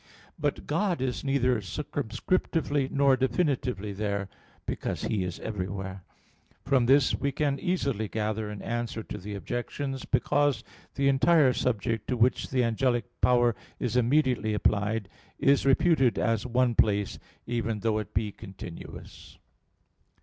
[0.39, 4.29] But God is neither circumscriptively nor definitively there,
[4.65, 6.01] because He is everywhere.
[6.65, 10.63] From this we can easily gather an answer to the objections: because
[10.95, 16.73] the entire subject to which the angelic power is immediately applied, is reputed as one
[16.73, 19.37] place, even though it be continuous.